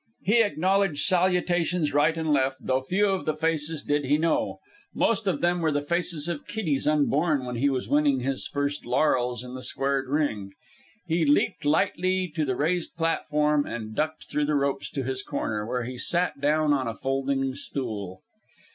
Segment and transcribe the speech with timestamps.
[0.23, 4.57] He acknowledged salutations right and left, though few of the faces did he know.
[4.95, 8.83] Most of them were the faces of kiddies unborn when he was winning his first
[8.83, 10.53] laurels in the squared ring.
[11.05, 15.67] He leaped lightly to the raised platform and ducked through the ropes to his corner,
[15.67, 18.21] where he sat down on a folding stool.